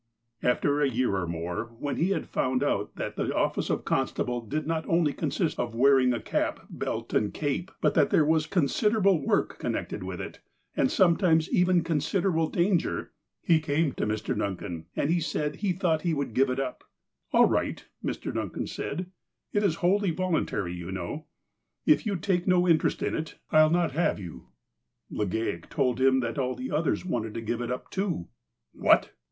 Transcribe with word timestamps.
After 0.41 0.81
a 0.81 0.89
year 0.89 1.15
or 1.15 1.27
more, 1.27 1.65
when 1.77 1.97
he 1.97 2.09
had 2.09 2.25
found 2.27 2.63
out 2.63 2.95
that 2.95 3.17
the 3.17 3.35
office 3.35 3.69
of 3.69 3.85
constable 3.85 4.41
did 4.43 4.65
not 4.65 4.83
only 4.87 5.13
consist 5.13 5.59
of 5.59 5.75
wearing 5.75 6.11
a 6.11 6.19
cax), 6.19 6.61
belt 6.71 7.13
and 7.13 7.31
cape, 7.31 7.69
but 7.81 7.93
that 7.93 8.09
there 8.09 8.25
was 8.25 8.47
considerable 8.47 9.23
work 9.23 9.59
connected 9.59 10.01
with 10.01 10.19
it, 10.19 10.39
and 10.75 10.91
sometimes 10.91 11.51
even 11.51 11.83
considerable 11.83 12.49
danger, 12.49 13.11
he 13.43 13.59
came 13.59 13.91
to 13.91 14.07
Mr. 14.07 14.35
Duncan 14.35 14.87
and 14.95 15.21
said 15.23 15.57
he 15.57 15.71
thought 15.71 16.01
he 16.01 16.15
would 16.15 16.33
give 16.33 16.49
it 16.49 16.59
up. 16.59 16.83
"All 17.31 17.45
right," 17.47 17.85
Mr. 18.03 18.33
Duncan 18.33 18.65
said. 18.65 19.05
"It 19.53 19.61
is 19.63 19.75
wholly 19.85 20.11
volun 20.11 20.47
tary, 20.47 20.73
you 20.73 20.91
know. 20.91 21.27
If 21.85 22.07
you 22.07 22.15
take 22.15 22.47
no 22.47 22.67
interest 22.67 23.03
in 23.03 23.15
it, 23.15 23.35
I'll 23.51 23.69
not 23.69 23.91
have 23.91 24.17
you." 24.19 24.47
Legale 25.11 25.69
told 25.69 26.01
him 26.01 26.21
that 26.21 26.39
all 26.39 26.55
the 26.55 26.71
others 26.71 27.05
wanted 27.05 27.35
to 27.35 27.41
give 27.41 27.61
it 27.61 27.69
up 27.69 27.91
too. 27.91 28.27
"What!" 28.71 29.11